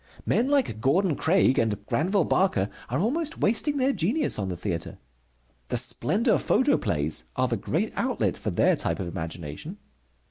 [0.25, 4.97] Men like Gordon Craig and Granville Barker are almost wasting their genius on the theatre.
[5.69, 9.77] The Splendor Photoplays are the great outlet for their type of imagination.